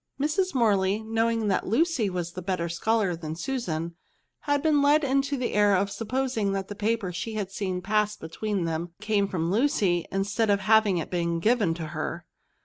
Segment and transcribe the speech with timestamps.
[0.19, 0.55] Mrs.
[0.55, 2.45] Morley, knowing that Lucy was a VERBS.
[2.45, 3.95] 245 better scholar than Susan,
[4.39, 8.17] had been led into the error of supposing that the paper she had seen pass
[8.17, 12.25] between them came from Lucy, instead of having been given to her.